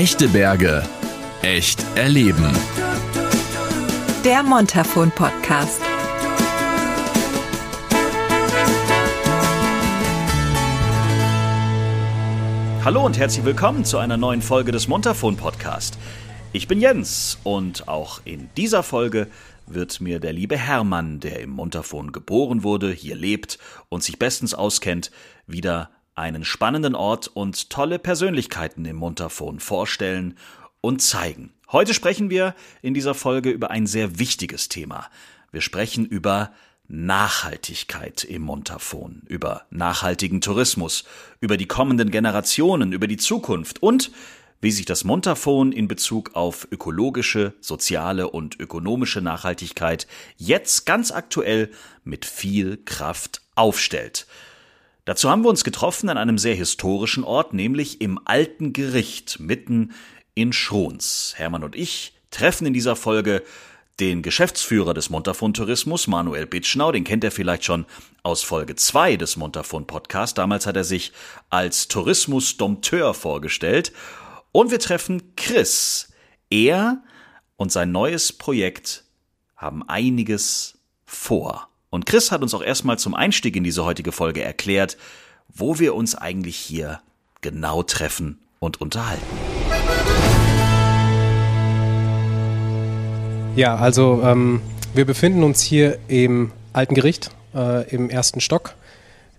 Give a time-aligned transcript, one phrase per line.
[0.00, 0.82] Echte Berge.
[1.42, 2.50] Echt erleben.
[4.24, 5.82] Der Montafon Podcast.
[12.82, 15.98] Hallo und herzlich willkommen zu einer neuen Folge des Montafon Podcast.
[16.54, 19.26] Ich bin Jens und auch in dieser Folge
[19.66, 23.58] wird mir der liebe Hermann, der im Montafon geboren wurde, hier lebt
[23.90, 25.10] und sich bestens auskennt,
[25.46, 25.90] wieder
[26.20, 30.36] einen spannenden Ort und tolle Persönlichkeiten im Montafon vorstellen
[30.80, 31.52] und zeigen.
[31.72, 35.08] Heute sprechen wir in dieser Folge über ein sehr wichtiges Thema.
[35.50, 36.52] Wir sprechen über
[36.88, 41.04] Nachhaltigkeit im Montafon, über nachhaltigen Tourismus,
[41.40, 44.10] über die kommenden Generationen, über die Zukunft und
[44.60, 50.06] wie sich das Montafon in Bezug auf ökologische, soziale und ökonomische Nachhaltigkeit
[50.36, 51.70] jetzt ganz aktuell
[52.04, 54.26] mit viel Kraft aufstellt.
[55.10, 59.92] Dazu haben wir uns getroffen an einem sehr historischen Ort, nämlich im Alten Gericht mitten
[60.34, 61.32] in Schrons.
[61.36, 63.42] Hermann und ich treffen in dieser Folge
[63.98, 67.86] den Geschäftsführer des Montafon Tourismus, Manuel Bitschnau, den kennt er vielleicht schon
[68.22, 70.38] aus Folge 2 des Montafon Podcast.
[70.38, 71.10] Damals hat er sich
[71.48, 73.92] als Tourismusdompteur vorgestellt
[74.52, 76.12] und wir treffen Chris.
[76.50, 77.02] Er
[77.56, 79.02] und sein neues Projekt
[79.56, 81.69] haben einiges vor.
[81.90, 84.96] Und Chris hat uns auch erstmal zum Einstieg in diese heutige Folge erklärt,
[85.48, 87.00] wo wir uns eigentlich hier
[87.40, 89.26] genau treffen und unterhalten.
[93.56, 94.62] Ja, also ähm,
[94.94, 98.76] wir befinden uns hier im Alten Gericht, äh, im ersten Stock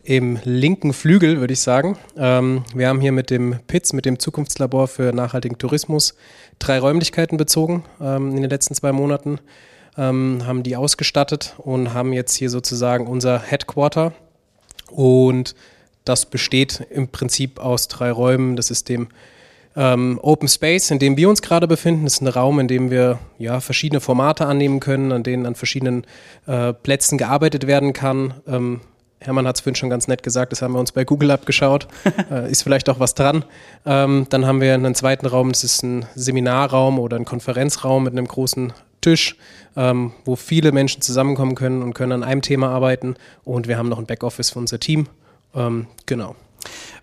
[0.03, 1.97] im linken Flügel, würde ich sagen.
[2.17, 6.15] Ähm, wir haben hier mit dem PITZ, mit dem Zukunftslabor für nachhaltigen Tourismus,
[6.59, 9.39] drei Räumlichkeiten bezogen ähm, in den letzten zwei Monaten,
[9.97, 14.13] ähm, haben die ausgestattet und haben jetzt hier sozusagen unser Headquarter.
[14.89, 15.55] Und
[16.05, 18.55] das besteht im Prinzip aus drei Räumen.
[18.55, 19.09] Das ist dem
[19.75, 22.03] ähm, Open Space, in dem wir uns gerade befinden.
[22.05, 25.55] Das ist ein Raum, in dem wir ja, verschiedene Formate annehmen können, an denen an
[25.55, 26.05] verschiedenen
[26.47, 28.33] äh, Plätzen gearbeitet werden kann.
[28.47, 28.81] Ähm,
[29.19, 31.87] Hermann hat es vorhin schon ganz nett gesagt, das haben wir uns bei Google abgeschaut.
[32.31, 33.45] äh, ist vielleicht auch was dran.
[33.85, 38.13] Ähm, dann haben wir einen zweiten Raum, das ist ein Seminarraum oder ein Konferenzraum mit
[38.13, 39.35] einem großen Tisch,
[39.75, 43.15] ähm, wo viele Menschen zusammenkommen können und können an einem Thema arbeiten.
[43.43, 45.07] Und wir haben noch ein Backoffice für unser Team.
[45.53, 46.35] Ähm, genau.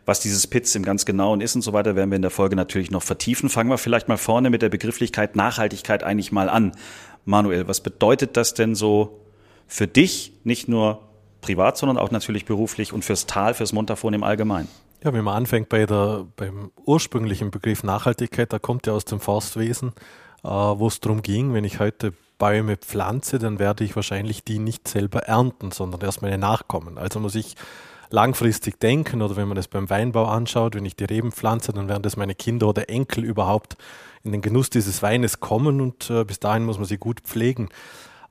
[0.07, 2.57] Was dieses Pitz im ganz Genauen ist und so weiter, werden wir in der Folge
[2.57, 3.51] natürlich noch vertiefen.
[3.51, 6.73] Fangen wir vielleicht mal vorne mit der Begrifflichkeit Nachhaltigkeit eigentlich mal an.
[7.25, 9.21] Manuel, was bedeutet das denn so
[9.67, 11.03] für dich, nicht nur
[11.43, 14.69] privat, sondern auch natürlich beruflich und fürs Tal, fürs Montafon im Allgemeinen.
[15.05, 19.21] Ja, wenn man anfängt bei der, beim ursprünglichen Begriff Nachhaltigkeit, da kommt ja aus dem
[19.21, 19.93] Forstwesen,
[20.43, 24.87] wo es darum ging, wenn ich heute Bäume pflanze, dann werde ich wahrscheinlich die nicht
[24.87, 26.97] selber ernten, sondern erst meine Nachkommen.
[26.97, 27.57] Also muss ich
[28.11, 31.89] langfristig denken oder wenn man es beim Weinbau anschaut, wenn ich die Reben pflanze, dann
[31.89, 33.77] werden das meine Kinder oder Enkel überhaupt
[34.25, 37.69] in den Genuss dieses Weines kommen und äh, bis dahin muss man sie gut pflegen.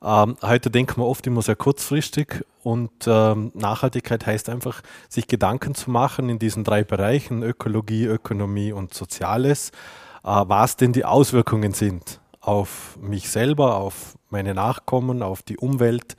[0.02, 5.74] Ähm, heute denken wir oft immer sehr kurzfristig und ähm, Nachhaltigkeit heißt einfach, sich Gedanken
[5.74, 9.72] zu machen in diesen drei Bereichen, Ökologie, Ökonomie und Soziales, äh,
[10.28, 16.16] was denn die Auswirkungen sind auf mich selber, auf meine Nachkommen, auf die Umwelt,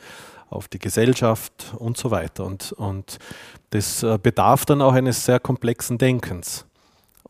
[0.49, 2.45] auf die Gesellschaft und so weiter.
[2.45, 3.19] Und, und
[3.69, 6.65] das äh, bedarf dann auch eines sehr komplexen Denkens.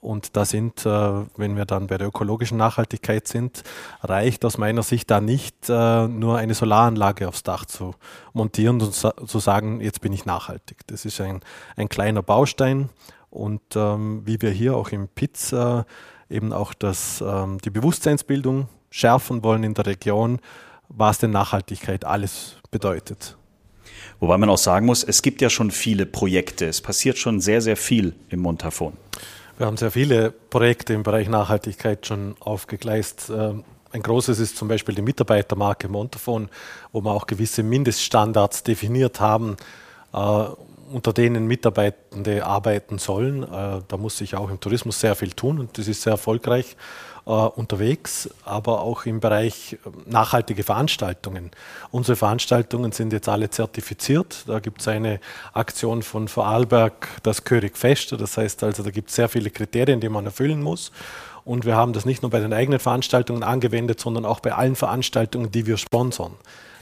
[0.02, 3.64] Und da sind, äh, wenn wir dann bei der ökologischen Nachhaltigkeit sind,
[4.02, 7.96] reicht aus meiner Sicht da nicht äh, nur eine Solaranlage aufs Dach zu
[8.32, 10.88] montieren und zu sagen, jetzt bin ich nachhaltig.
[10.88, 11.42] Das ist ein,
[11.76, 12.90] ein kleiner Baustein.
[13.30, 15.84] Und ähm, wie wir hier auch im PITZ äh,
[16.30, 20.40] eben auch das, ähm, die Bewusstseinsbildung schärfen wollen in der Region,
[20.88, 23.38] was denn Nachhaltigkeit alles bedeutet.
[24.20, 26.66] Wobei man auch sagen muss, es gibt ja schon viele Projekte.
[26.66, 28.94] Es passiert schon sehr, sehr viel im Montafon.
[29.58, 33.30] Wir haben sehr viele Projekte im Bereich Nachhaltigkeit schon aufgegleist.
[33.30, 36.50] Ähm, ein großes ist zum Beispiel die Mitarbeitermarke Montafon,
[36.92, 39.58] wo wir auch gewisse Mindeststandards definiert haben,
[40.14, 40.46] äh,
[40.92, 43.44] unter denen Mitarbeitende arbeiten sollen.
[43.44, 46.76] Äh, da muss sich auch im Tourismus sehr viel tun und das ist sehr erfolgreich
[47.26, 51.52] äh, unterwegs, aber auch im Bereich äh, nachhaltige Veranstaltungen.
[51.92, 54.44] Unsere Veranstaltungen sind jetzt alle zertifiziert.
[54.48, 55.20] Da gibt es eine
[55.54, 58.16] Aktion von Vorarlberg, das Körig Fest.
[58.20, 60.92] Das heißt also, da gibt es sehr viele Kriterien, die man erfüllen muss.
[61.46, 64.76] Und wir haben das nicht nur bei den eigenen Veranstaltungen angewendet, sondern auch bei allen
[64.76, 66.34] Veranstaltungen, die wir sponsern.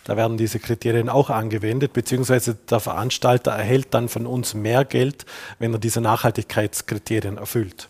[0.08, 5.26] Da werden diese Kriterien auch angewendet, beziehungsweise der Veranstalter erhält dann von uns mehr Geld,
[5.60, 7.90] wenn er diese Nachhaltigkeitskriterien erfüllt.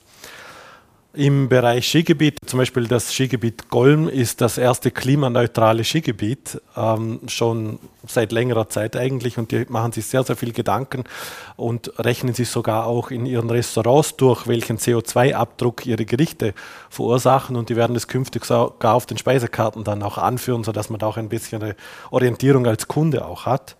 [1.13, 7.79] Im Bereich Skigebiet, zum Beispiel das Skigebiet Golm ist das erste klimaneutrale Skigebiet, ähm, schon
[8.05, 11.05] seit längerer Zeit eigentlich und die machen sich sehr, sehr viel Gedanken
[11.55, 16.53] und rechnen sich sogar auch in ihren Restaurants durch, welchen CO2-Abdruck ihre Gerichte
[16.89, 20.99] verursachen und die werden das künftig sogar auf den Speisekarten dann auch anführen, sodass man
[20.99, 21.75] da auch ein bisschen eine
[22.11, 23.75] Orientierung als Kunde auch hat.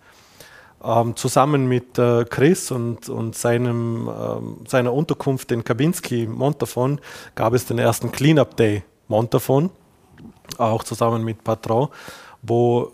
[0.84, 7.00] Ähm, zusammen mit äh, Chris und, und seinem, ähm, seiner Unterkunft in Kabinski, Montafon,
[7.34, 9.70] gab es den ersten Cleanup Day Montafon,
[10.56, 11.88] auch zusammen mit Patron,
[12.42, 12.92] wo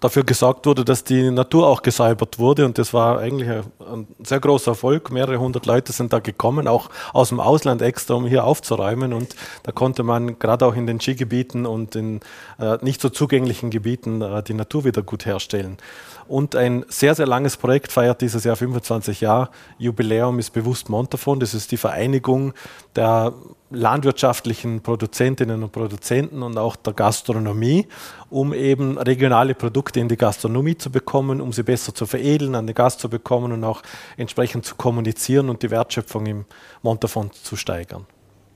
[0.00, 2.64] dafür gesorgt wurde, dass die Natur auch gesäubert wurde.
[2.64, 5.10] Und das war eigentlich ein, ein, sehr großer Erfolg.
[5.10, 9.12] Mehrere hundert Leute sind da gekommen, auch aus dem Ausland extra, um hier aufzuräumen.
[9.12, 12.20] Und da konnte man gerade auch in den Skigebieten und in
[12.58, 15.78] äh, nicht so zugänglichen Gebieten äh, die Natur wieder gut herstellen.
[16.28, 21.40] Und ein sehr, sehr langes Projekt feiert dieses Jahr 25 Jahre Jubiläum ist bewusst Montafon.
[21.40, 22.52] Das ist die Vereinigung
[22.94, 23.32] der
[23.70, 27.86] landwirtschaftlichen Produzentinnen und Produzenten und auch der Gastronomie,
[28.30, 32.66] um eben regionale Produkte in die Gastronomie zu bekommen, um sie besser zu veredeln, an
[32.66, 33.82] den Gast zu bekommen und auch
[34.16, 36.44] entsprechend zu kommunizieren und die Wertschöpfung im
[36.82, 38.06] Montafon zu steigern.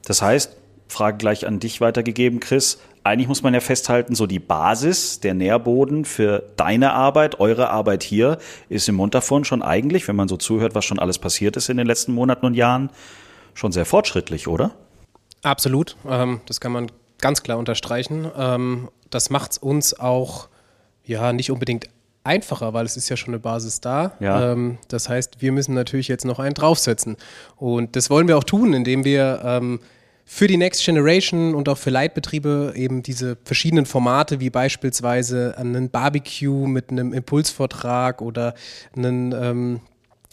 [0.04, 0.56] Das heißt,
[0.90, 2.78] Frage gleich an dich weitergegeben, Chris.
[3.02, 8.02] Eigentlich muss man ja festhalten, so die Basis, der Nährboden für deine Arbeit, eure Arbeit
[8.02, 8.38] hier,
[8.68, 11.78] ist im Montafon schon eigentlich, wenn man so zuhört, was schon alles passiert ist in
[11.78, 12.90] den letzten Monaten und Jahren,
[13.54, 14.72] schon sehr fortschrittlich, oder?
[15.42, 15.96] Absolut.
[16.06, 18.30] Ähm, das kann man ganz klar unterstreichen.
[18.36, 20.48] Ähm, das macht es uns auch
[21.04, 21.88] ja nicht unbedingt
[22.24, 24.12] einfacher, weil es ist ja schon eine Basis da.
[24.20, 24.52] Ja.
[24.52, 27.16] Ähm, das heißt, wir müssen natürlich jetzt noch einen draufsetzen.
[27.56, 29.80] Und das wollen wir auch tun, indem wir ähm,
[30.32, 35.90] für die Next Generation und auch für Leitbetriebe eben diese verschiedenen Formate, wie beispielsweise einen
[35.90, 38.54] Barbecue mit einem Impulsvortrag oder
[38.96, 39.80] einen, ähm,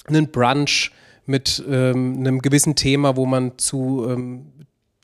[0.05, 0.91] einen Brunch
[1.25, 4.51] mit ähm, einem gewissen Thema, wo man zu ähm,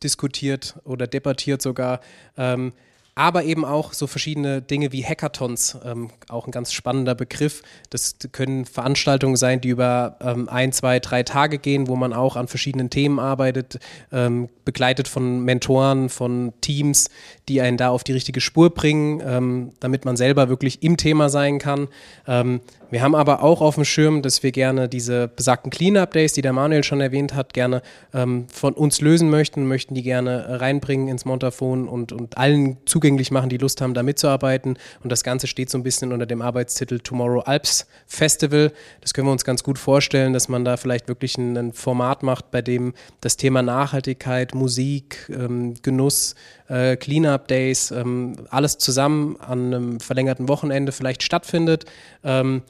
[0.03, 1.99] diskutiert oder debattiert sogar,
[2.37, 2.71] ähm,
[3.15, 7.61] aber eben auch so verschiedene Dinge wie Hackathons, ähm, auch ein ganz spannender Begriff.
[7.91, 12.35] Das können Veranstaltungen sein, die über ähm, ein, zwei, drei Tage gehen, wo man auch
[12.35, 13.79] an verschiedenen Themen arbeitet,
[14.11, 17.09] ähm, begleitet von Mentoren, von Teams,
[17.49, 21.29] die einen da auf die richtige Spur bringen, ähm, damit man selber wirklich im Thema
[21.29, 21.89] sein kann.
[22.27, 22.61] Ähm,
[22.93, 26.53] wir haben aber auch auf dem Schirm, dass wir gerne diese besagten Clean-Up-Days, die der
[26.53, 27.81] Manuel schon erwähnt hat, gerne
[28.13, 33.31] ähm, von uns lösen möchten, möchten die gerne reinbringen ins Montafon und, und allen zugänglich
[33.31, 34.77] machen, die Lust haben, da mitzuarbeiten.
[35.03, 38.71] Und das Ganze steht so ein bisschen unter dem Arbeitstitel Tomorrow Alps Festival.
[39.01, 42.23] Das können wir uns ganz gut vorstellen, dass man da vielleicht wirklich ein, ein Format
[42.23, 46.35] macht, bei dem das Thema Nachhaltigkeit, Musik, ähm, Genuss,
[46.69, 51.83] äh, Clean-Up-Days, ähm, alles zusammen an einem verlängerten Wochenende vielleicht stattfindet.
[52.23, 52.61] Ähm,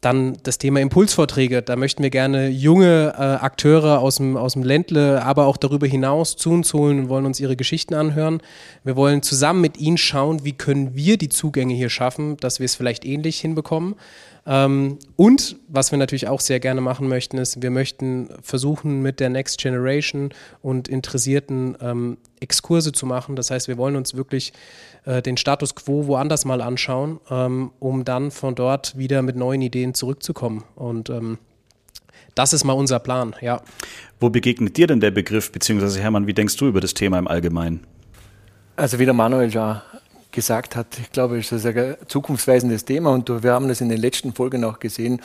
[0.00, 1.62] dann das Thema Impulsvorträge.
[1.62, 5.86] Da möchten wir gerne junge äh, Akteure aus dem, aus dem Ländle, aber auch darüber
[5.86, 8.40] hinaus zu uns holen und wollen uns ihre Geschichten anhören.
[8.84, 12.66] Wir wollen zusammen mit ihnen schauen, wie können wir die Zugänge hier schaffen, dass wir
[12.66, 13.96] es vielleicht ähnlich hinbekommen.
[14.48, 19.20] Ähm, und was wir natürlich auch sehr gerne machen möchten, ist, wir möchten versuchen, mit
[19.20, 20.30] der Next Generation
[20.62, 23.36] und Interessierten ähm, Exkurse zu machen.
[23.36, 24.54] Das heißt, wir wollen uns wirklich
[25.04, 29.60] äh, den Status quo woanders mal anschauen, ähm, um dann von dort wieder mit neuen
[29.60, 30.64] Ideen zurückzukommen.
[30.76, 31.36] Und ähm,
[32.34, 33.60] das ist mal unser Plan, ja.
[34.18, 37.28] Wo begegnet dir denn der Begriff, beziehungsweise Hermann, wie denkst du über das Thema im
[37.28, 37.86] Allgemeinen?
[38.76, 39.82] Also wie der Manuel ja
[40.30, 44.00] gesagt hat, ich glaube, es ist ein zukunftsweisendes Thema und wir haben das in den
[44.00, 45.20] letzten Folgen auch gesehen.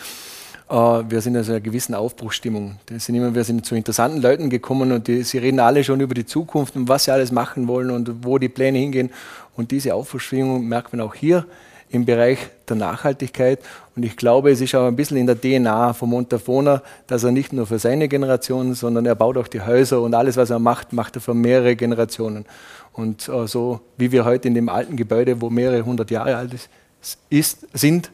[0.70, 2.78] Äh, wir sind also in einer gewissen Aufbruchsstimmung.
[2.98, 6.14] Sind immer, wir sind zu interessanten Leuten gekommen und die, sie reden alle schon über
[6.14, 9.12] die Zukunft und was sie alles machen wollen und wo die Pläne hingehen.
[9.56, 11.46] Und diese Aufbruchsstimmung merkt man auch hier
[11.94, 13.60] im Bereich der Nachhaltigkeit.
[13.96, 17.32] Und ich glaube, es ist auch ein bisschen in der DNA von Montafona, dass er
[17.32, 20.58] nicht nur für seine Generation, sondern er baut auch die Häuser und alles, was er
[20.58, 22.46] macht, macht er für mehrere Generationen.
[22.94, 26.70] Und äh, so wie wir heute in dem alten Gebäude, wo mehrere hundert Jahre alt
[27.30, 28.12] ist, sind,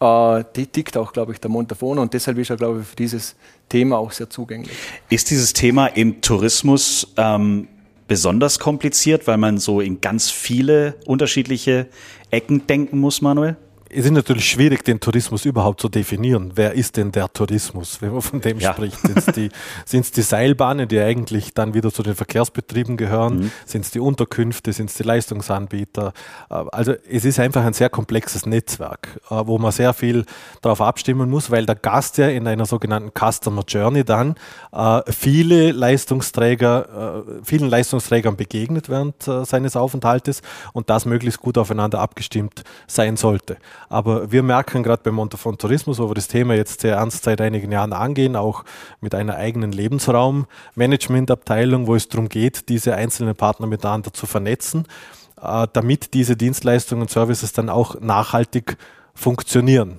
[0.00, 2.96] äh, die tickt auch, glaube ich, der Montafon und deshalb ist er, glaube ich, für
[2.96, 3.34] dieses
[3.68, 4.76] Thema auch sehr zugänglich.
[5.10, 7.68] Ist dieses Thema im Tourismus ähm,
[8.06, 11.88] besonders kompliziert, weil man so in ganz viele unterschiedliche
[12.30, 13.56] Ecken denken muss, Manuel?
[13.96, 16.52] Es ist natürlich schwierig, den Tourismus überhaupt zu definieren.
[16.54, 18.72] Wer ist denn der Tourismus, wenn man von dem ja.
[18.72, 18.98] spricht?
[19.00, 19.50] Sind es die,
[20.16, 23.36] die, Seilbahnen, die eigentlich dann wieder zu den Verkehrsbetrieben gehören?
[23.36, 23.52] Mhm.
[23.64, 24.72] Sind es die Unterkünfte?
[24.72, 26.12] Sind es die Leistungsanbieter?
[26.50, 30.24] Äh, also es ist einfach ein sehr komplexes Netzwerk, äh, wo man sehr viel
[30.60, 34.34] darauf abstimmen muss, weil der Gast ja in einer sogenannten Customer Journey dann
[34.72, 42.64] äh, viele Leistungsträger, vielen Leistungsträgern begegnet während seines Aufenthaltes und das möglichst gut aufeinander abgestimmt
[42.86, 43.56] sein sollte.
[43.88, 47.40] Aber wir merken gerade beim Montafon Tourismus, wo wir das Thema jetzt sehr ernst seit
[47.40, 48.64] einigen Jahren angehen, auch
[49.00, 54.86] mit einer eigenen Lebensraummanagementabteilung, wo es darum geht, diese einzelnen Partner miteinander zu vernetzen,
[55.40, 58.76] äh, damit diese Dienstleistungen und Services dann auch nachhaltig
[59.14, 59.98] funktionieren.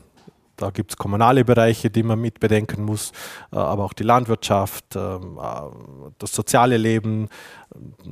[0.57, 3.11] Da gibt es kommunale Bereiche, die man mit bedenken muss,
[3.51, 7.27] äh, aber auch die Landwirtschaft, ähm, äh, das soziale Leben,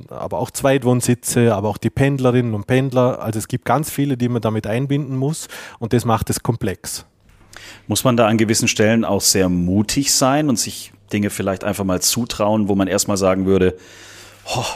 [0.08, 3.20] aber auch Zweitwohnsitze, aber auch die Pendlerinnen und Pendler.
[3.22, 5.48] Also es gibt ganz viele, die man damit einbinden muss
[5.78, 7.06] und das macht es komplex.
[7.86, 11.84] Muss man da an gewissen Stellen auch sehr mutig sein und sich Dinge vielleicht einfach
[11.84, 13.76] mal zutrauen, wo man erstmal sagen würde,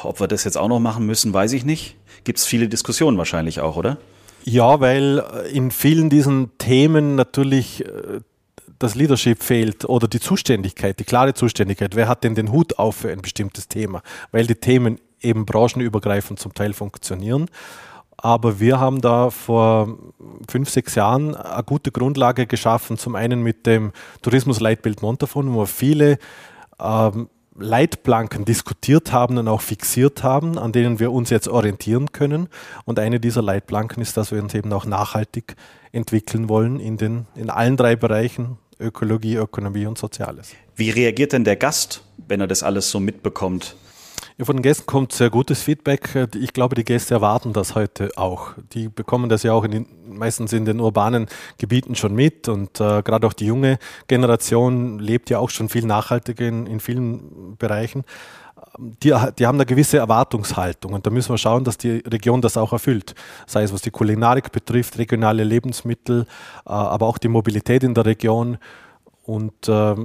[0.03, 1.97] ob wir das jetzt auch noch machen müssen, weiß ich nicht.
[2.25, 3.99] Gibt es viele Diskussionen wahrscheinlich auch, oder?
[4.49, 8.21] Ja, weil äh, in vielen diesen Themen natürlich äh,
[8.78, 11.95] das Leadership fehlt oder die Zuständigkeit, die klare Zuständigkeit.
[11.95, 14.02] Wer hat denn den Hut auf für ein bestimmtes Thema?
[14.33, 17.50] Weil die Themen eben branchenübergreifend zum Teil funktionieren.
[18.17, 19.99] Aber wir haben da vor
[20.49, 22.97] fünf, sechs Jahren eine gute Grundlage geschaffen.
[22.97, 26.19] Zum einen mit dem Tourismusleitbild Montafon, wo viele
[26.81, 27.28] ähm,
[27.59, 32.49] Leitplanken diskutiert haben und auch fixiert haben, an denen wir uns jetzt orientieren können.
[32.85, 35.57] Und eine dieser Leitplanken ist, dass wir uns eben auch nachhaltig
[35.93, 40.55] entwickeln wollen in, den, in allen drei Bereichen, Ökologie, Ökonomie und Soziales.
[40.77, 43.75] Wie reagiert denn der Gast, wenn er das alles so mitbekommt?
[44.38, 46.28] Ja, von den Gästen kommt sehr gutes Feedback.
[46.37, 48.52] Ich glaube, die Gäste erwarten das heute auch.
[48.73, 51.26] Die bekommen das ja auch in den, meistens in den urbanen
[51.59, 55.85] Gebieten schon mit und äh, gerade auch die junge Generation lebt ja auch schon viel
[55.85, 58.04] nachhaltiger in, in vielen Bereichen.
[58.78, 62.57] Die, die, haben eine gewisse Erwartungshaltung und da müssen wir schauen, dass die Region das
[62.57, 63.16] auch erfüllt.
[63.49, 66.26] Sei es was die Kulinarik betrifft, regionale Lebensmittel,
[66.64, 68.59] äh, aber auch die Mobilität in der Region
[69.25, 69.97] und äh,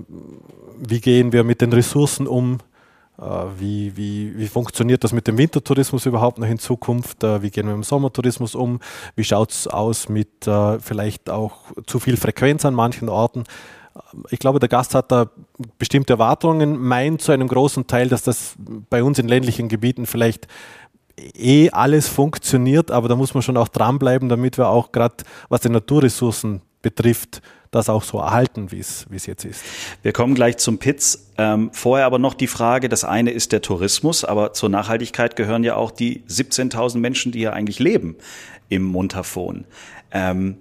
[0.79, 2.73] wie gehen wir mit den Ressourcen um, äh,
[3.17, 7.24] wie, wie, wie funktioniert das mit dem Wintertourismus überhaupt noch in Zukunft?
[7.24, 8.79] Äh, wie gehen wir mit dem Sommertourismus um?
[9.15, 13.43] Wie schaut es aus mit äh, vielleicht auch zu viel Frequenz an manchen Orten?
[14.32, 15.27] Ich glaube, der Gast hat da
[15.77, 18.55] bestimmte Erwartungen, meint zu einem großen Teil, dass das
[18.89, 20.48] bei uns in ländlichen Gebieten vielleicht
[21.17, 25.17] eh alles funktioniert, aber da muss man schon auch dranbleiben, damit wir auch gerade,
[25.50, 27.43] was die Naturressourcen betrifft,
[27.74, 29.63] das auch so erhalten, wie es jetzt ist.
[30.01, 31.27] Wir kommen gleich zum Pitz.
[31.38, 35.63] Ähm, vorher aber noch die Frage, das eine ist der Tourismus, aber zur Nachhaltigkeit gehören
[35.63, 38.15] ja auch die 17.000 Menschen, die hier eigentlich leben
[38.70, 39.65] im Montafon.
[40.12, 40.58] Ähm,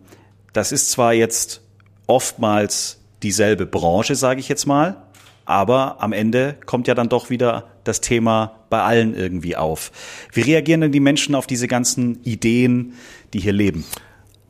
[0.52, 1.60] das ist zwar jetzt
[2.06, 5.02] oftmals dieselbe Branche, sage ich jetzt mal,
[5.44, 9.92] aber am Ende kommt ja dann doch wieder das Thema bei allen irgendwie auf.
[10.32, 12.94] Wie reagieren denn die Menschen auf diese ganzen Ideen,
[13.34, 13.84] die hier leben?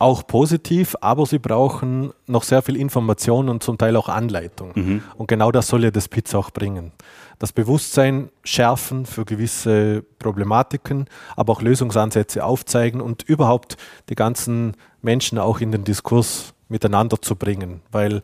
[0.03, 4.73] Auch positiv, aber sie brauchen noch sehr viel Information und zum Teil auch Anleitung.
[4.75, 5.03] Mhm.
[5.17, 6.93] Und genau das soll ja das Pizza auch bringen.
[7.39, 11.07] Das Bewusstsein schärfen für gewisse Problematiken,
[11.37, 13.77] aber auch Lösungsansätze aufzeigen und überhaupt
[14.09, 17.81] die ganzen Menschen auch in den Diskurs miteinander zu bringen.
[17.93, 18.23] Weil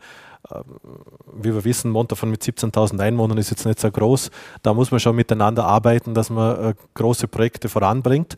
[1.34, 4.30] wie wir wissen, Montafon mit 17.000 Einwohnern ist jetzt nicht so groß.
[4.62, 8.36] Da muss man schon miteinander arbeiten, dass man äh, große Projekte voranbringt.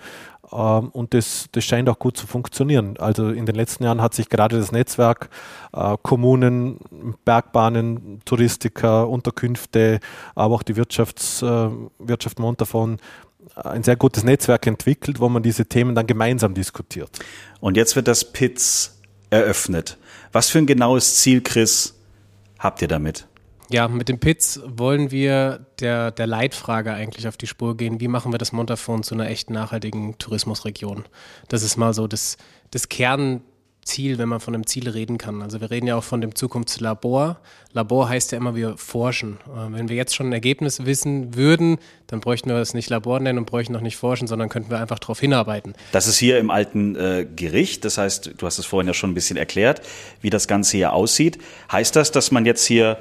[0.53, 2.97] Ähm, und das, das scheint auch gut zu funktionieren.
[2.99, 5.31] Also in den letzten Jahren hat sich gerade das Netzwerk
[5.73, 6.79] äh, Kommunen,
[7.25, 10.01] Bergbahnen, Touristiker, Unterkünfte,
[10.35, 12.99] aber auch die Wirtschafts, äh, Wirtschaft Montafon
[13.55, 17.11] ein sehr gutes Netzwerk entwickelt, wo man diese Themen dann gemeinsam diskutiert.
[17.61, 19.97] Und jetzt wird das PITS eröffnet.
[20.33, 21.95] Was für ein genaues Ziel, Chris,
[22.59, 23.27] habt ihr damit?
[23.71, 28.01] Ja, mit dem Pitz wollen wir der, der Leitfrage eigentlich auf die Spur gehen.
[28.01, 31.05] Wie machen wir das Montafon zu einer echt nachhaltigen Tourismusregion?
[31.49, 32.37] Das ist mal so das,
[32.73, 33.43] das Kern,
[33.83, 35.43] Ziel, wenn man von einem Ziel reden kann.
[35.43, 37.39] Also wir reden ja auch von dem Zukunftslabor.
[37.73, 39.39] Labor heißt ja immer, wir forschen.
[39.47, 43.21] Äh, wenn wir jetzt schon ein Ergebnis wissen würden, dann bräuchten wir es nicht Labor
[43.21, 45.75] nennen und bräuchten noch nicht forschen, sondern könnten wir einfach darauf hinarbeiten.
[45.93, 47.85] Das ist hier im alten äh, Gericht.
[47.85, 49.83] Das heißt, du hast es vorhin ja schon ein bisschen erklärt,
[50.21, 51.39] wie das Ganze hier aussieht.
[51.71, 52.99] Heißt das, dass man jetzt hier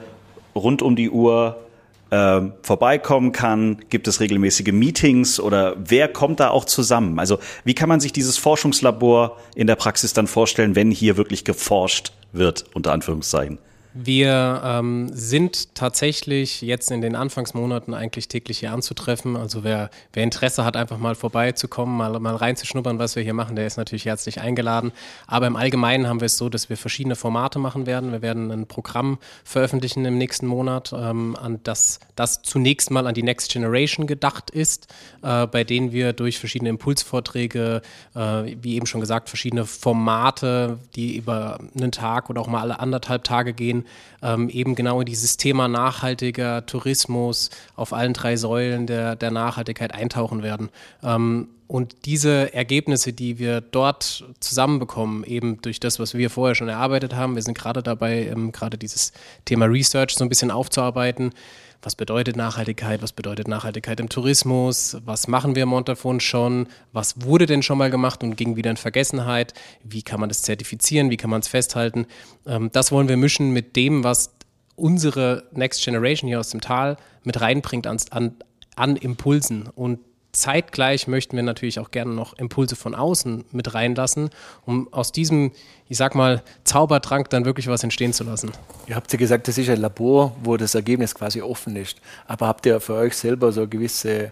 [0.55, 1.68] rund um die Uhr
[2.09, 3.77] äh, vorbeikommen kann?
[3.89, 7.19] Gibt es regelmäßige Meetings oder wer kommt da auch zusammen?
[7.19, 11.45] Also wie kann man sich dieses Forschungslabor in der Praxis dann vorstellen, wenn hier wirklich
[11.45, 13.59] geforscht wird, unter Anführungszeichen?
[13.93, 19.36] Wir ähm, sind tatsächlich jetzt in den Anfangsmonaten eigentlich täglich hier anzutreffen.
[19.36, 23.55] Also wer, wer Interesse hat, einfach mal vorbeizukommen, mal, mal reinzuschnuppern, was wir hier machen,
[23.55, 24.91] der ist natürlich herzlich eingeladen.
[25.25, 28.12] Aber im Allgemeinen haben wir es so, dass wir verschiedene Formate machen werden.
[28.12, 33.15] Wir werden ein Programm veröffentlichen im nächsten Monat, ähm, an das, das zunächst mal an
[33.15, 34.93] die Next Generation gedacht ist,
[35.24, 37.81] äh, bei denen wir durch verschiedene Impulsvorträge,
[38.13, 38.19] äh,
[38.62, 43.24] wie eben schon gesagt, verschiedene Formate, die über einen Tag oder auch mal alle anderthalb
[43.24, 43.78] Tage gehen,
[44.21, 49.93] ähm, eben genau in dieses Thema nachhaltiger Tourismus auf allen drei Säulen der, der Nachhaltigkeit
[49.93, 50.69] eintauchen werden.
[51.03, 56.67] Ähm, und diese Ergebnisse, die wir dort zusammenbekommen, eben durch das, was wir vorher schon
[56.67, 59.13] erarbeitet haben, wir sind gerade dabei, ähm, gerade dieses
[59.45, 61.31] Thema Research so ein bisschen aufzuarbeiten.
[61.81, 63.01] Was bedeutet Nachhaltigkeit?
[63.01, 64.98] Was bedeutet Nachhaltigkeit im Tourismus?
[65.05, 66.67] Was machen wir im Montafon schon?
[66.91, 69.53] Was wurde denn schon mal gemacht und ging wieder in Vergessenheit?
[69.83, 71.09] Wie kann man das zertifizieren?
[71.09, 72.05] Wie kann man es festhalten?
[72.45, 74.31] Ähm, das wollen wir mischen mit dem, was
[74.75, 78.36] unsere Next Generation hier aus dem Tal mit reinbringt an, an,
[78.75, 79.67] an Impulsen.
[79.74, 80.00] Und
[80.31, 84.29] zeitgleich möchten wir natürlich auch gerne noch Impulse von außen mit reinlassen,
[84.65, 85.51] um aus diesem,
[85.88, 88.51] ich sag mal, Zaubertrank dann wirklich was entstehen zu lassen.
[88.88, 92.00] Ihr habt ja gesagt, das ist ein Labor, wo das Ergebnis quasi offen ist.
[92.27, 94.31] Aber habt ihr für euch selber so gewisse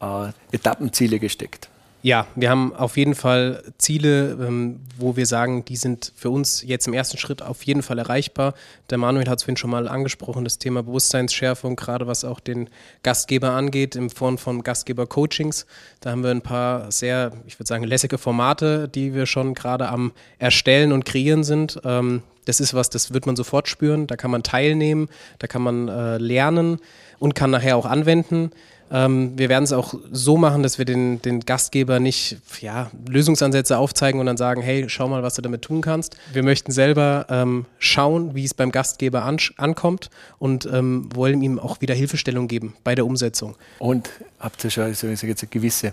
[0.00, 1.68] äh, Etappenziele gesteckt?
[2.00, 6.62] Ja, wir haben auf jeden Fall Ziele, ähm, wo wir sagen, die sind für uns
[6.62, 8.54] jetzt im ersten Schritt auf jeden Fall erreichbar.
[8.88, 12.70] Der Manuel hat es vorhin schon mal angesprochen, das Thema Bewusstseinsschärfung, gerade was auch den
[13.02, 15.66] Gastgeber angeht, in Form von Gastgeber-Coachings.
[16.00, 19.88] Da haben wir ein paar sehr, ich würde sagen, lässige Formate, die wir schon gerade
[19.88, 21.80] am Erstellen und Kreieren sind.
[21.84, 24.06] Ähm, das ist was, das wird man sofort spüren.
[24.06, 25.08] Da kann man teilnehmen,
[25.40, 26.78] da kann man äh, lernen
[27.18, 28.52] und kann nachher auch anwenden.
[28.90, 33.78] Ähm, wir werden es auch so machen, dass wir den, den Gastgeber nicht ja, Lösungsansätze
[33.78, 36.16] aufzeigen und dann sagen, hey, schau mal, was du damit tun kannst.
[36.32, 41.58] Wir möchten selber ähm, schauen, wie es beim Gastgeber an, ankommt und ähm, wollen ihm
[41.58, 43.56] auch wieder Hilfestellung geben bei der Umsetzung.
[43.78, 45.92] Und habt ihr schon also jetzt gewisse,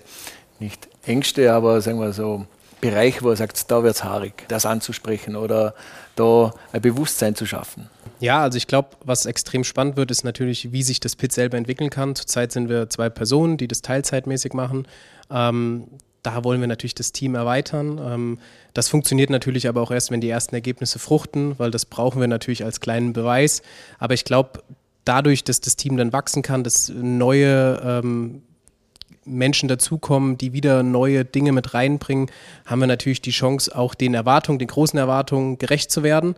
[0.59, 2.45] nicht Ängste, aber sagen wir so,
[2.81, 5.73] Bereich, wo er sagt, da wird es haarig, das anzusprechen oder
[6.15, 7.89] da ein Bewusstsein zu schaffen?
[8.19, 11.57] Ja, also ich glaube, was extrem spannend wird, ist natürlich, wie sich das Pit selber
[11.57, 12.15] entwickeln kann.
[12.15, 14.87] Zurzeit sind wir zwei Personen, die das teilzeitmäßig machen.
[15.29, 15.87] Ähm,
[16.23, 17.99] da wollen wir natürlich das Team erweitern.
[18.03, 18.39] Ähm,
[18.73, 22.27] das funktioniert natürlich aber auch erst, wenn die ersten Ergebnisse fruchten, weil das brauchen wir
[22.27, 23.61] natürlich als kleinen Beweis.
[23.99, 24.63] Aber ich glaube,
[25.03, 28.41] dadurch, dass das Team dann wachsen kann, dass neue ähm,
[29.25, 32.29] Menschen dazukommen, die wieder neue Dinge mit reinbringen,
[32.65, 36.35] haben wir natürlich die Chance, auch den Erwartungen, den großen Erwartungen gerecht zu werden.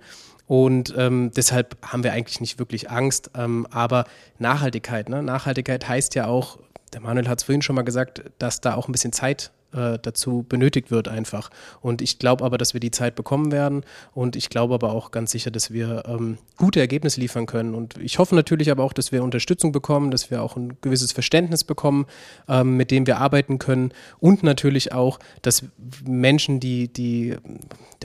[0.47, 3.31] Und ähm, deshalb haben wir eigentlich nicht wirklich Angst.
[3.35, 4.05] Ähm, aber
[4.39, 5.21] Nachhaltigkeit, ne?
[5.21, 6.57] Nachhaltigkeit heißt ja auch,
[6.93, 9.99] der Manuel hat es vorhin schon mal gesagt, dass da auch ein bisschen Zeit äh,
[10.01, 11.49] dazu benötigt wird einfach.
[11.81, 13.83] Und ich glaube aber, dass wir die Zeit bekommen werden
[14.13, 17.75] und ich glaube aber auch ganz sicher, dass wir ähm, gute Ergebnisse liefern können.
[17.75, 21.11] Und ich hoffe natürlich aber auch, dass wir Unterstützung bekommen, dass wir auch ein gewisses
[21.11, 22.05] Verständnis bekommen,
[22.47, 25.63] ähm, mit dem wir arbeiten können und natürlich auch, dass
[26.05, 27.35] Menschen, die, die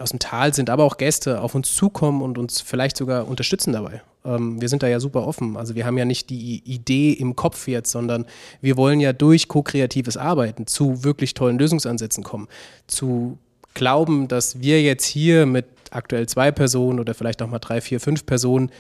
[0.00, 3.72] aus dem Tal sind, aber auch Gäste auf uns zukommen und uns vielleicht sogar unterstützen
[3.72, 4.02] dabei.
[4.24, 5.56] Ähm, wir sind da ja super offen.
[5.56, 8.26] Also wir haben ja nicht die Idee im Kopf jetzt, sondern
[8.60, 12.48] wir wollen ja durch ko-kreatives Arbeiten zu wirklich tollen Lösungsansätzen kommen.
[12.86, 13.38] Zu
[13.74, 18.00] glauben, dass wir jetzt hier mit aktuell zwei Personen oder vielleicht auch mal drei, vier,
[18.00, 18.70] fünf Personen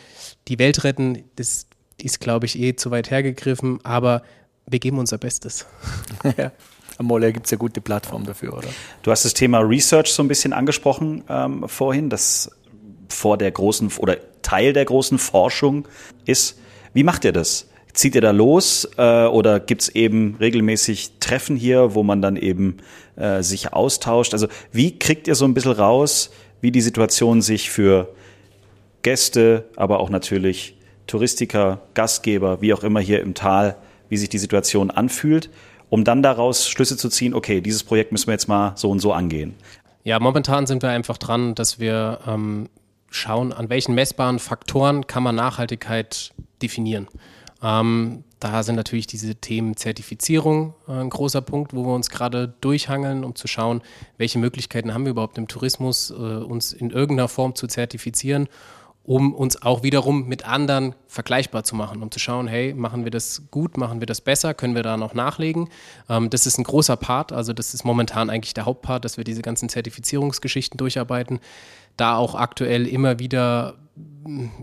[0.48, 1.66] die Welt retten, das
[2.00, 4.22] ist, glaube ich, eh zu weit hergegriffen, aber
[4.66, 5.66] wir geben unser Bestes.
[6.36, 6.52] ja.
[6.98, 8.68] Am Moller gibt es ja gute Plattformen dafür, oder?
[9.02, 12.50] Du hast das Thema Research so ein bisschen angesprochen ähm, vorhin, das
[13.08, 15.88] vor der großen oder Teil der großen Forschung
[16.24, 16.58] ist.
[16.92, 17.68] Wie macht ihr das?
[17.92, 22.36] Zieht ihr da los äh, oder gibt es eben regelmäßig Treffen hier, wo man dann
[22.36, 22.78] eben
[23.16, 24.32] äh, sich austauscht?
[24.32, 26.30] Also wie kriegt ihr so ein bisschen raus,
[26.62, 28.08] wie die Situation sich für
[29.02, 30.76] Gäste, aber auch natürlich
[31.06, 33.76] Touristiker, Gastgeber, wie auch immer hier im Tal,
[34.08, 35.50] wie sich die Situation anfühlt,
[35.90, 39.00] um dann daraus Schlüsse zu ziehen, okay, dieses Projekt müssen wir jetzt mal so und
[39.00, 39.54] so angehen?
[40.04, 42.68] Ja, momentan sind wir einfach dran, dass wir ähm,
[43.12, 47.08] schauen, an welchen messbaren Faktoren kann man Nachhaltigkeit definieren.
[47.62, 52.52] Ähm, da sind natürlich diese Themen Zertifizierung äh, ein großer Punkt, wo wir uns gerade
[52.60, 53.82] durchhangeln, um zu schauen,
[54.18, 58.48] welche Möglichkeiten haben wir überhaupt im Tourismus, äh, uns in irgendeiner Form zu zertifizieren,
[59.04, 63.10] um uns auch wiederum mit anderen vergleichbar zu machen, um zu schauen, hey, machen wir
[63.10, 65.68] das gut, machen wir das besser, können wir da noch nachlegen.
[66.08, 69.24] Ähm, das ist ein großer Part, also das ist momentan eigentlich der Hauptpart, dass wir
[69.24, 71.40] diese ganzen Zertifizierungsgeschichten durcharbeiten
[71.96, 73.74] da auch aktuell immer wieder,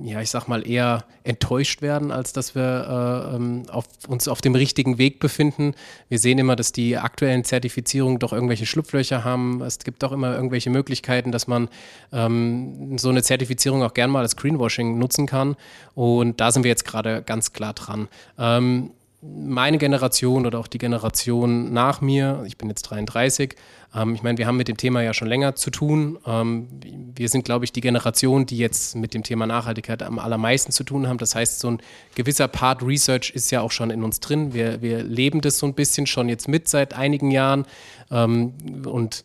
[0.04, 4.42] ja, ich sag mal, eher enttäuscht werden, als dass wir äh, ähm, auf, uns auf
[4.42, 5.74] dem richtigen Weg befinden.
[6.08, 9.62] Wir sehen immer, dass die aktuellen Zertifizierungen doch irgendwelche Schlupflöcher haben.
[9.62, 11.68] Es gibt doch immer irgendwelche Möglichkeiten, dass man
[12.14, 15.56] ähm, so eine Zertifizierung auch gern mal als Greenwashing nutzen kann.
[15.94, 18.08] Und da sind wir jetzt gerade ganz klar dran.
[18.38, 23.56] Ähm, meine Generation oder auch die Generation nach mir, ich bin jetzt 33,
[23.94, 26.18] ähm, ich meine, wir haben mit dem Thema ja schon länger zu tun.
[26.26, 26.68] Ähm,
[27.16, 30.84] wir sind, glaube ich, die Generation, die jetzt mit dem Thema Nachhaltigkeit am allermeisten zu
[30.84, 31.18] tun haben.
[31.18, 31.82] Das heißt, so ein
[32.16, 34.54] gewisser Part Research ist ja auch schon in uns drin.
[34.54, 37.66] Wir, wir leben das so ein bisschen schon jetzt mit seit einigen Jahren.
[38.12, 38.54] Ähm,
[38.86, 39.24] und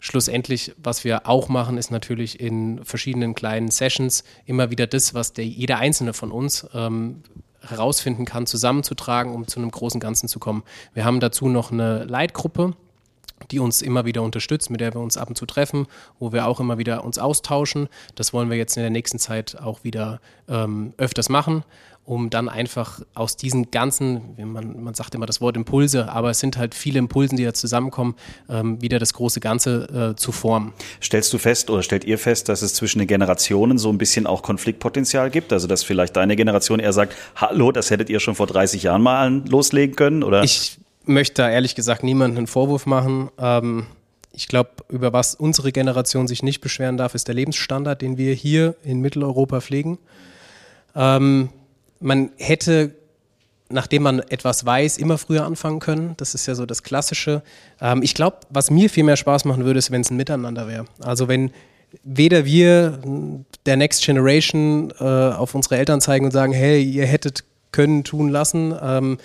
[0.00, 5.32] schlussendlich, was wir auch machen, ist natürlich in verschiedenen kleinen Sessions immer wieder das, was
[5.32, 7.22] der, jeder einzelne von uns ähm,
[7.66, 10.62] herausfinden kann, zusammenzutragen, um zu einem großen Ganzen zu kommen.
[10.94, 12.74] Wir haben dazu noch eine Leitgruppe,
[13.50, 15.86] die uns immer wieder unterstützt, mit der wir uns ab und zu treffen,
[16.18, 17.88] wo wir auch immer wieder uns austauschen.
[18.14, 21.64] Das wollen wir jetzt in der nächsten Zeit auch wieder ähm, öfters machen,
[22.04, 26.40] um dann einfach aus diesen ganzen, man, man sagt immer das Wort Impulse, aber es
[26.40, 28.16] sind halt viele Impulsen, die da zusammenkommen,
[28.48, 30.72] ähm, wieder das große Ganze äh, zu formen.
[31.00, 34.26] Stellst du fest oder stellt ihr fest, dass es zwischen den Generationen so ein bisschen
[34.26, 35.52] auch Konfliktpotenzial gibt?
[35.52, 39.02] Also dass vielleicht deine Generation eher sagt, hallo, das hättet ihr schon vor 30 Jahren
[39.02, 40.24] mal loslegen können?
[40.24, 40.42] Oder?
[40.42, 43.30] Ich möchte da ehrlich gesagt niemanden einen Vorwurf machen.
[43.38, 43.86] Ähm,
[44.32, 48.34] ich glaube, über was unsere Generation sich nicht beschweren darf, ist der Lebensstandard, den wir
[48.34, 49.98] hier in Mitteleuropa pflegen.
[50.94, 51.50] Ähm,
[52.00, 52.94] man hätte,
[53.68, 56.14] nachdem man etwas weiß, immer früher anfangen können.
[56.16, 57.42] Das ist ja so das Klassische.
[57.80, 60.66] Ähm, ich glaube, was mir viel mehr Spaß machen würde, ist, wenn es ein Miteinander
[60.66, 60.86] wäre.
[61.00, 61.52] Also wenn
[62.02, 62.98] weder wir
[63.66, 68.28] der Next Generation äh, auf unsere Eltern zeigen und sagen, hey, ihr hättet können, tun,
[68.28, 69.18] lassen, ähm,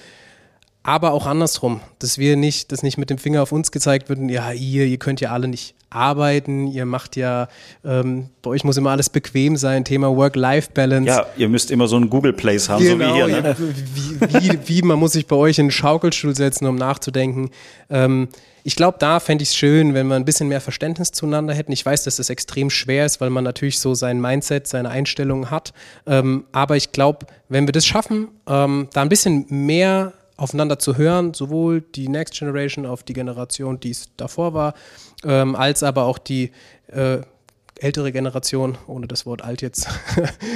[0.88, 4.20] aber auch andersrum, dass wir nicht, dass nicht mit dem Finger auf uns gezeigt wird,
[4.30, 7.50] ja, ihr, ihr könnt ja alle nicht arbeiten, ihr macht ja,
[7.84, 11.10] ähm, bei euch muss immer alles bequem sein, Thema Work-Life-Balance.
[11.10, 13.42] Ja, ihr müsst immer so einen Google Place haben, genau, so wie hier.
[13.42, 13.56] Ne?
[13.60, 17.50] Wie, wie, wie, man muss sich bei euch in einen Schaukelstuhl setzen, um nachzudenken.
[17.90, 18.30] Ähm,
[18.64, 21.74] ich glaube, da fände ich es schön, wenn wir ein bisschen mehr Verständnis zueinander hätten.
[21.74, 25.52] Ich weiß, dass das extrem schwer ist, weil man natürlich so sein Mindset, seine Einstellungen
[25.52, 25.74] hat.
[26.06, 30.98] Ähm, aber ich glaube, wenn wir das schaffen, ähm, da ein bisschen mehr aufeinander zu
[30.98, 34.74] hören, sowohl die Next Generation auf die Generation, die es davor war,
[35.24, 36.52] ähm, als aber auch die
[36.88, 37.20] äh,
[37.80, 39.88] ältere Generation, ohne das Wort alt jetzt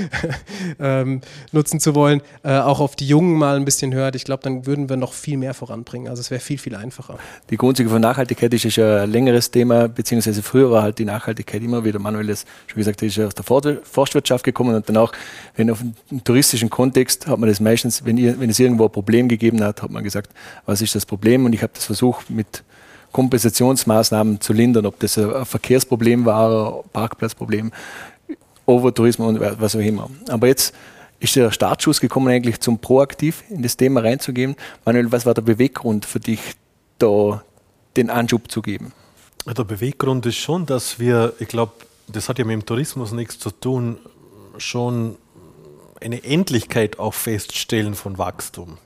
[0.79, 4.15] ähm, nutzen zu wollen, äh, auch auf die Jungen mal ein bisschen hört.
[4.15, 6.07] Ich glaube, dann würden wir noch viel mehr voranbringen.
[6.07, 7.17] Also es wäre viel, viel einfacher.
[7.49, 11.62] Die Grundzüge von Nachhaltigkeit ist ja ein längeres Thema, beziehungsweise früher war halt die Nachhaltigkeit
[11.62, 14.97] immer wieder, Manuel das schon gesagt hat, ist ja aus der Forstwirtschaft gekommen und dann
[14.97, 15.12] auch,
[15.55, 18.91] wenn auf einem touristischen Kontext hat man das meistens, wenn, ihr, wenn es irgendwo ein
[18.91, 20.31] Problem gegeben hat, hat man gesagt,
[20.65, 21.45] was ist das Problem?
[21.45, 22.63] Und ich habe das versucht mit
[23.12, 27.71] Kompensationsmaßnahmen zu lindern, ob das ein Verkehrsproblem war, ein Parkplatzproblem,
[28.65, 30.10] Overtourismus und was auch immer.
[30.30, 30.74] Aber jetzt
[31.19, 34.56] ist der Startschuss gekommen, eigentlich zum proaktiv in das Thema reinzugehen.
[34.86, 36.39] Manuel, was war der Beweggrund für dich,
[36.97, 37.43] da
[37.95, 38.91] den Anschub zu geben?
[39.45, 41.74] Der Beweggrund ist schon, dass wir, ich glaube,
[42.08, 43.97] das hat ja mit dem Tourismus nichts zu tun,
[44.58, 45.17] schon
[46.02, 48.78] eine Endlichkeit auch feststellen von Wachstum.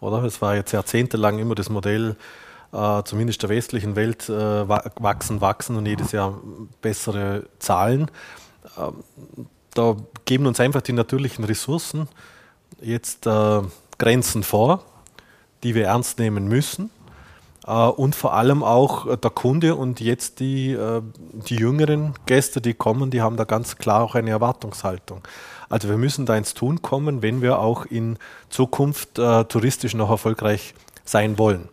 [0.00, 0.22] Oder?
[0.24, 2.16] Es war jetzt jahrzehntelang immer das Modell,
[3.04, 6.40] zumindest der westlichen Welt, äh, wachsen, wachsen und jedes Jahr
[6.82, 8.10] bessere Zahlen.
[8.76, 12.08] Ähm, da geben uns einfach die natürlichen Ressourcen
[12.80, 13.60] jetzt äh,
[13.98, 14.84] Grenzen vor,
[15.62, 16.90] die wir ernst nehmen müssen.
[17.66, 22.74] Äh, und vor allem auch der Kunde und jetzt die, äh, die jüngeren Gäste, die
[22.74, 25.22] kommen, die haben da ganz klar auch eine Erwartungshaltung.
[25.68, 30.10] Also wir müssen da ins Tun kommen, wenn wir auch in Zukunft äh, touristisch noch
[30.10, 31.68] erfolgreich sein wollen.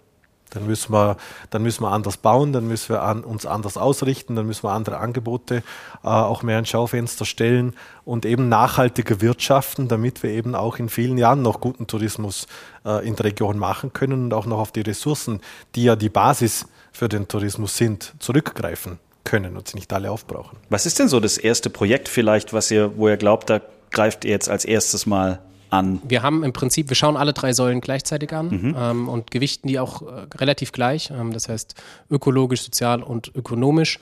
[0.52, 1.18] Dann müssen wir,
[1.50, 4.72] dann müssen wir anders bauen, dann müssen wir an, uns anders ausrichten, dann müssen wir
[4.72, 5.64] andere Angebote
[6.04, 7.74] äh, auch mehr ins Schaufenster stellen
[8.06, 12.48] und eben nachhaltiger wirtschaften, damit wir eben auch in vielen Jahren noch guten Tourismus
[12.86, 15.42] äh, in der Region machen können und auch noch auf die Ressourcen,
[15.76, 20.58] die ja die Basis für den Tourismus sind, zurückgreifen können und sie nicht alle aufbrauchen.
[20.70, 23.62] Was ist denn so das erste Projekt vielleicht, was ihr, wo ihr glaubt, da
[23.92, 25.40] greift ihr jetzt als erstes mal
[25.72, 26.02] an?
[26.08, 28.76] Wir haben im Prinzip, wir schauen alle drei Säulen gleichzeitig an mhm.
[28.78, 31.12] ähm, und gewichten die auch äh, relativ gleich.
[31.12, 31.76] Ähm, das heißt
[32.10, 34.00] ökologisch, sozial und ökonomisch.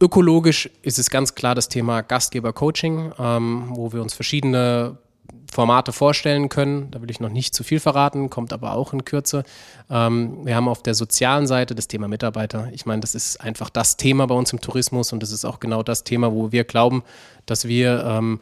[0.00, 4.98] Ökologisch ist es ganz klar das Thema Gastgeber-Coaching, ähm, wo wir uns verschiedene
[5.50, 6.90] Formate vorstellen können.
[6.90, 9.44] Da will ich noch nicht zu viel verraten, kommt aber auch in Kürze.
[9.90, 12.68] Ähm, wir haben auf der sozialen Seite das Thema Mitarbeiter.
[12.72, 15.58] Ich meine, das ist einfach das Thema bei uns im Tourismus und das ist auch
[15.58, 17.02] genau das Thema, wo wir glauben,
[17.46, 18.40] dass wir ähm,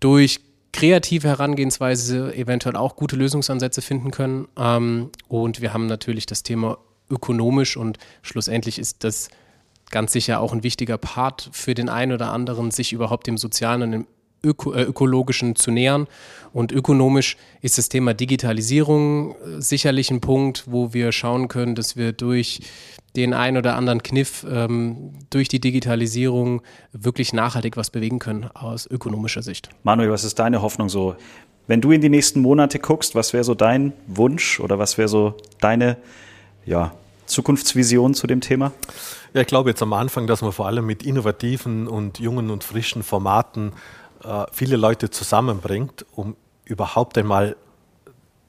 [0.00, 0.40] durch
[0.74, 4.48] kreative Herangehensweise eventuell auch gute Lösungsansätze finden können.
[4.58, 9.28] Ähm, und wir haben natürlich das Thema ökonomisch und schlussendlich ist das
[9.90, 13.82] ganz sicher auch ein wichtiger Part für den einen oder anderen, sich überhaupt dem sozialen
[13.82, 14.06] und dem
[14.44, 16.06] Öko, äh, ökologischen zu nähern.
[16.52, 21.96] Und ökonomisch ist das Thema Digitalisierung äh, sicherlich ein Punkt, wo wir schauen können, dass
[21.96, 22.60] wir durch
[23.16, 28.86] den einen oder anderen Kniff ähm, durch die Digitalisierung wirklich nachhaltig was bewegen können aus
[28.86, 29.68] ökonomischer Sicht.
[29.84, 31.16] Manuel, was ist deine Hoffnung so?
[31.66, 35.08] Wenn du in die nächsten Monate guckst, was wäre so dein Wunsch oder was wäre
[35.08, 35.96] so deine
[36.66, 36.92] ja,
[37.26, 38.72] Zukunftsvision zu dem Thema?
[39.32, 42.64] Ja, ich glaube jetzt am Anfang, dass man vor allem mit innovativen und jungen und
[42.64, 43.72] frischen Formaten
[44.24, 47.56] äh, viele Leute zusammenbringt, um überhaupt einmal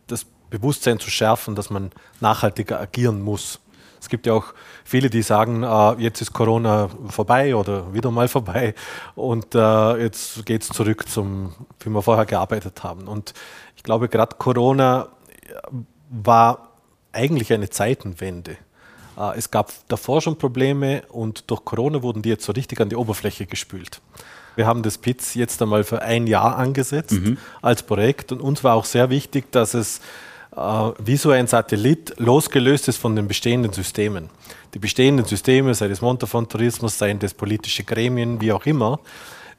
[0.08, 3.60] das Bewusstsein zu schärfen, dass man nachhaltiger agieren muss
[4.00, 8.28] Es gibt ja auch viele, die sagen, äh, jetzt ist Corona vorbei oder wieder mal
[8.28, 8.76] vorbei
[9.16, 13.08] und äh, jetzt geht es zurück zum, wie wir vorher gearbeitet haben.
[13.08, 13.34] Und
[13.76, 15.10] ich glaube, gerade Corona
[16.10, 16.70] war
[17.12, 18.58] eigentlich eine Zeitenwende.
[19.18, 22.90] Äh, es gab davor schon Probleme und durch Corona wurden die jetzt so richtig an
[22.90, 24.02] die Oberfläche gespült.
[24.56, 27.38] Wir haben das PITS jetzt einmal für ein Jahr angesetzt mhm.
[27.62, 30.00] als Projekt und uns war auch sehr wichtig, dass es
[30.56, 34.30] äh, wie so ein Satellit losgelöst ist von den bestehenden Systemen.
[34.74, 39.00] Die bestehenden Systeme, sei es Montafon Tourismus, seien das politische Gremien, wie auch immer,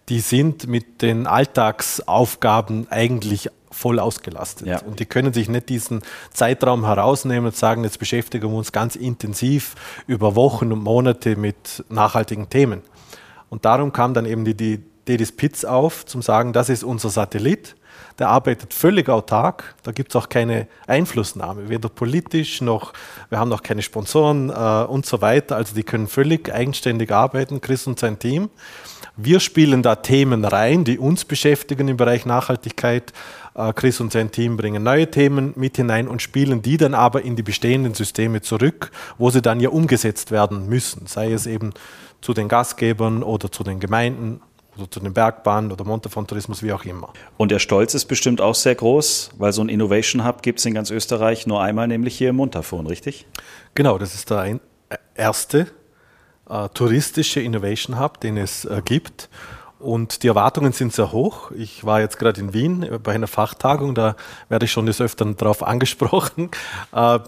[0.09, 4.67] die sind mit den Alltagsaufgaben eigentlich voll ausgelastet.
[4.67, 4.81] Ja.
[4.83, 8.97] Und die können sich nicht diesen Zeitraum herausnehmen und sagen, jetzt beschäftigen wir uns ganz
[8.97, 9.75] intensiv
[10.07, 12.83] über Wochen und Monate mit nachhaltigen Themen.
[13.51, 17.11] Und darum kam dann eben die, die Dedis Pitts auf, zum sagen, das ist unser
[17.11, 17.77] Satellit.
[18.19, 19.75] Der arbeitet völlig autark.
[19.83, 22.93] Da gibt es auch keine Einflussnahme, weder politisch noch,
[23.29, 25.57] wir haben noch keine Sponsoren äh, und so weiter.
[25.57, 28.49] Also die können völlig eigenständig arbeiten, Chris und sein Team.
[29.17, 33.13] Wir spielen da Themen rein, die uns beschäftigen im Bereich Nachhaltigkeit.
[33.55, 37.23] Äh, Chris und sein Team bringen neue Themen mit hinein und spielen die dann aber
[37.23, 41.73] in die bestehenden Systeme zurück, wo sie dann ja umgesetzt werden müssen, sei es eben
[42.27, 44.41] zu den Gastgebern oder zu den Gemeinden
[44.77, 47.12] oder zu den Bergbahnen oder Montafon Tourismus, wie auch immer.
[47.37, 50.67] Und der Stolz ist bestimmt auch sehr groß, weil so ein Innovation Hub gibt es
[50.67, 53.29] in ganz Österreich nur einmal, nämlich hier im Montafon, richtig?
[53.77, 54.59] Genau, das ist der äh,
[55.15, 55.69] erste
[56.51, 59.29] äh, touristische Innovation Hub, den es äh, gibt.
[59.79, 61.53] Und die Erwartungen sind sehr hoch.
[61.53, 64.17] Ich war jetzt gerade in Wien äh, bei einer Fachtagung, da
[64.49, 66.51] werde ich schon des Öfteren darauf angesprochen.
[66.93, 67.21] Äh,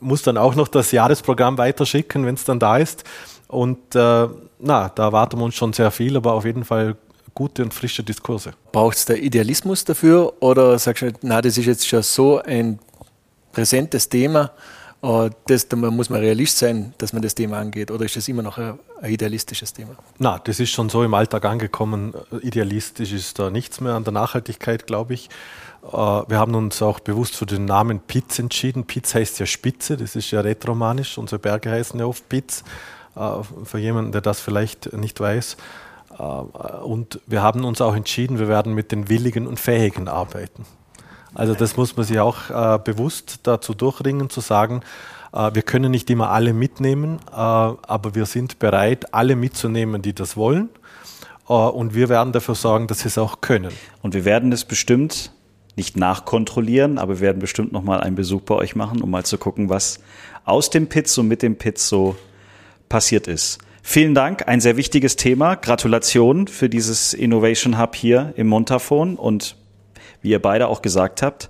[0.00, 3.04] muss dann auch noch das Jahresprogramm weiterschicken, wenn es dann da ist.
[3.52, 4.28] Und äh,
[4.60, 6.96] na, da erwarten wir uns schon sehr viel, aber auf jeden Fall
[7.34, 8.52] gute und frische Diskurse.
[8.72, 12.78] Braucht es da Idealismus dafür oder sagst du, na, das ist jetzt schon so ein
[13.52, 14.52] präsentes Thema,
[15.02, 17.90] äh, das, da muss man realist sein, dass man das Thema angeht?
[17.90, 19.96] Oder ist das immer noch ein, ein idealistisches Thema?
[20.18, 22.14] Na, das ist schon so im Alltag angekommen.
[22.40, 25.28] Idealistisch ist da nichts mehr an der Nachhaltigkeit, glaube ich.
[25.86, 28.84] Äh, wir haben uns auch bewusst für den Namen Piz entschieden.
[28.84, 31.18] Piz heißt ja Spitze, das ist ja retromanisch.
[31.18, 32.62] Unsere Berge heißen ja oft Piz,
[33.14, 35.56] für jemanden, der das vielleicht nicht weiß.
[36.82, 40.64] Und wir haben uns auch entschieden, wir werden mit den Willigen und Fähigen arbeiten.
[41.34, 44.82] Also das muss man sich auch äh, bewusst dazu durchringen, zu sagen,
[45.32, 50.14] äh, wir können nicht immer alle mitnehmen, äh, aber wir sind bereit, alle mitzunehmen, die
[50.14, 50.68] das wollen.
[51.48, 53.72] Äh, und wir werden dafür sorgen, dass sie es auch können.
[54.02, 55.32] Und wir werden es bestimmt
[55.74, 59.38] nicht nachkontrollieren, aber wir werden bestimmt nochmal einen Besuch bei euch machen, um mal zu
[59.38, 60.00] gucken, was
[60.44, 62.14] aus dem Pits und mit dem Pits so
[62.92, 63.56] passiert ist.
[63.82, 65.54] Vielen Dank, ein sehr wichtiges Thema.
[65.54, 69.56] Gratulation für dieses Innovation Hub hier im Montafon und
[70.20, 71.48] wie ihr beide auch gesagt habt,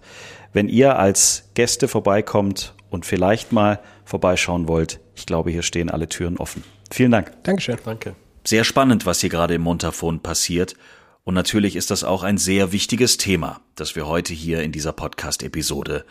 [0.53, 6.09] wenn ihr als Gäste vorbeikommt und vielleicht mal vorbeischauen wollt, ich glaube, hier stehen alle
[6.09, 6.63] Türen offen.
[6.93, 7.33] Vielen Dank.
[7.43, 7.77] Dankeschön.
[7.85, 8.15] Danke.
[8.45, 10.77] Sehr spannend, was hier gerade im Montafon passiert.
[11.25, 14.93] Und natürlich ist das auch ein sehr wichtiges Thema, das wir heute hier in dieser
[14.93, 16.05] Podcast-Episode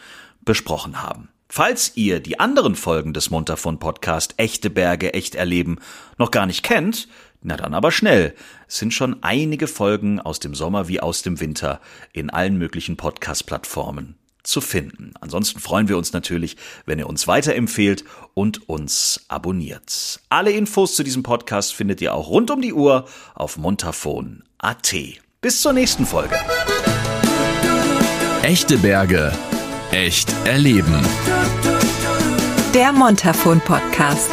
[0.43, 1.29] besprochen haben.
[1.53, 5.79] Falls ihr die anderen Folgen des Montafon Podcast Echte Berge echt erleben
[6.17, 7.09] noch gar nicht kennt,
[7.41, 8.33] na dann aber schnell.
[8.69, 11.81] Es sind schon einige Folgen aus dem Sommer wie aus dem Winter
[12.13, 15.11] in allen möglichen Podcast-Plattformen zu finden.
[15.19, 20.21] Ansonsten freuen wir uns natürlich, wenn ihr uns weiterempfehlt und uns abonniert.
[20.29, 24.95] Alle Infos zu diesem Podcast findet ihr auch rund um die Uhr auf montafon.at.
[25.41, 26.39] Bis zur nächsten Folge.
[28.41, 29.33] Echte Berge.
[29.91, 31.05] Echt erleben.
[32.73, 34.29] Der Montafon Podcast.